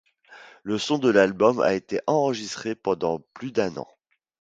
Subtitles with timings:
[0.63, 3.87] Le son de l'album a été enregistré pendant plus d'un an.